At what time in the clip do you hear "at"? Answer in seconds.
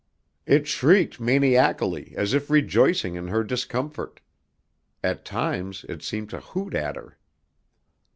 5.03-5.25, 6.73-6.95